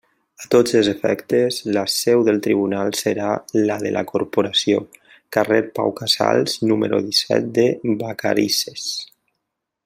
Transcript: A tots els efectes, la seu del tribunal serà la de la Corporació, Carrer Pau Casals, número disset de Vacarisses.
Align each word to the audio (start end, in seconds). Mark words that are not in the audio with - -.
A 0.43 0.45
tots 0.53 0.75
els 0.77 0.87
efectes, 0.91 1.57
la 1.75 1.83
seu 1.95 2.23
del 2.29 2.41
tribunal 2.47 2.89
serà 3.01 3.27
la 3.71 3.77
de 3.83 3.91
la 3.97 4.03
Corporació, 4.13 4.81
Carrer 5.39 5.61
Pau 5.77 5.95
Casals, 6.01 6.57
número 6.73 7.03
disset 7.11 7.49
de 7.61 7.69
Vacarisses. 8.03 8.89